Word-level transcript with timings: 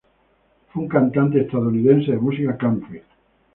Fue 0.73 0.81
un 0.81 0.89
cantante 0.89 1.39
estadounidense 1.41 2.13
de 2.13 2.17
música 2.17 2.57
country. 2.57 3.03